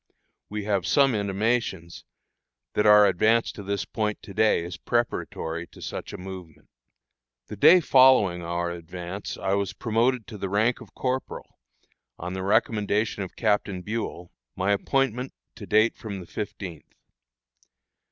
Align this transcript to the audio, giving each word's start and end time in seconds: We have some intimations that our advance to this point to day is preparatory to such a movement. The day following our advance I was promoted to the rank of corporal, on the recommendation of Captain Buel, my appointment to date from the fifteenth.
We 0.49 0.63
have 0.63 0.87
some 0.87 1.13
intimations 1.13 2.05
that 2.73 2.87
our 2.87 3.05
advance 3.05 3.51
to 3.51 3.61
this 3.61 3.85
point 3.85 4.19
to 4.23 4.33
day 4.33 4.63
is 4.63 4.75
preparatory 4.75 5.67
to 5.67 5.79
such 5.79 6.11
a 6.11 6.17
movement. 6.17 6.69
The 7.49 7.55
day 7.55 7.81
following 7.81 8.41
our 8.41 8.71
advance 8.71 9.37
I 9.37 9.53
was 9.53 9.73
promoted 9.73 10.25
to 10.25 10.39
the 10.39 10.49
rank 10.49 10.81
of 10.81 10.95
corporal, 10.95 11.59
on 12.17 12.33
the 12.33 12.41
recommendation 12.41 13.21
of 13.21 13.35
Captain 13.35 13.83
Buel, 13.83 14.31
my 14.55 14.71
appointment 14.71 15.33
to 15.53 15.67
date 15.67 15.95
from 15.95 16.19
the 16.19 16.25
fifteenth. 16.25 16.95